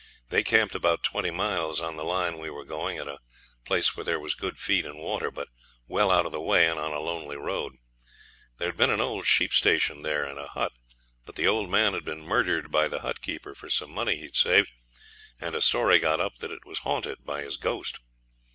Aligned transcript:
They 0.29 0.41
camped 0.41 0.73
about 0.73 1.03
twenty 1.03 1.29
miles 1.29 1.79
on 1.79 1.95
the 1.95 2.03
line 2.03 2.39
we 2.39 2.49
were 2.49 2.65
going, 2.65 2.97
at 2.97 3.07
a 3.07 3.19
place 3.65 3.95
where 3.95 4.03
there 4.03 4.19
was 4.19 4.33
good 4.33 4.57
feed 4.57 4.83
and 4.83 4.97
water, 4.97 5.29
but 5.29 5.47
well 5.87 6.09
out 6.09 6.25
of 6.25 6.31
the 6.31 6.41
way 6.41 6.65
and 6.67 6.79
on 6.79 6.91
a 6.91 6.99
lonely 6.99 7.35
road. 7.37 7.73
There 8.57 8.67
had 8.67 8.77
been 8.77 8.89
an 8.89 8.99
old 8.99 9.27
sheep 9.27 9.53
station 9.53 10.01
there 10.01 10.23
and 10.23 10.39
a 10.39 10.47
hut, 10.47 10.71
but 11.23 11.35
the 11.35 11.45
old 11.47 11.69
man 11.69 11.93
had 11.93 12.03
been 12.05 12.21
murdered 12.25 12.71
by 12.71 12.87
the 12.87 13.01
hut 13.01 13.21
keeper 13.21 13.53
for 13.53 13.69
some 13.69 13.91
money 13.91 14.15
he 14.15 14.23
had 14.23 14.35
saved, 14.37 14.71
and 15.39 15.53
a 15.53 15.61
story 15.61 15.99
got 15.99 16.19
up 16.19 16.37
that 16.37 16.49
it 16.49 16.65
was 16.65 16.79
haunted 16.79 17.23
by 17.23 17.43
his 17.43 17.57
ghost. 17.57 17.99